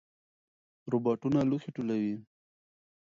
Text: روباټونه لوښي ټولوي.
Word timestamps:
روباټونه 0.91 1.39
لوښي 1.49 1.71
ټولوي. 1.75 2.13